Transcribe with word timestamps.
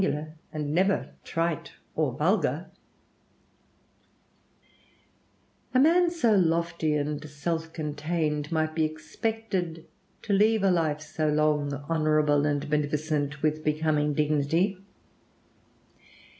]A 0.53 0.57
man 0.57 0.89
of 0.91 1.09
character 1.23 1.73
so 6.09 6.35
lofty 6.35 6.95
and 6.95 7.29
self 7.29 7.71
contained 7.71 8.51
might 8.51 8.73
be 8.73 8.83
expected 8.83 9.85
to 10.23 10.33
leave 10.33 10.63
a 10.63 10.71
life 10.71 11.01
so 11.01 11.29
long, 11.29 11.73
honorable, 11.87 12.47
and 12.47 12.67
beneficent 12.67 13.43
with 13.43 13.63
becoming 13.63 14.15
dignity. 14.15 14.79